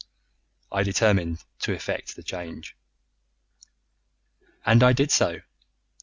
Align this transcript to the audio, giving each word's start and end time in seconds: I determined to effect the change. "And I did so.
I 0.71 0.81
determined 0.81 1.43
to 1.59 1.73
effect 1.73 2.15
the 2.15 2.23
change. 2.23 2.75
"And 4.65 4.81
I 4.81 4.93
did 4.93 5.11
so. 5.11 5.41